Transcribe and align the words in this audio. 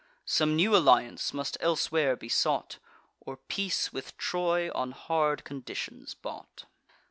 Some 0.25 0.55
new 0.55 0.75
alliance 0.75 1.31
must 1.31 1.57
elsewhere 1.61 2.15
be 2.15 2.27
sought, 2.27 2.79
Or 3.19 3.37
peace 3.37 3.93
with 3.93 4.17
Troy 4.17 4.71
on 4.73 4.93
hard 4.93 5.43
conditions 5.43 6.15
bought. 6.15 6.65